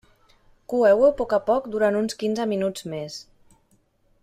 Coeu-ho 0.71 1.03
a 1.09 1.11
poc 1.19 1.35
a 1.37 1.39
poc 1.51 1.67
durant 1.75 1.99
uns 2.01 2.17
quinze 2.25 2.49
minuts 2.55 2.89
més. 2.95 3.21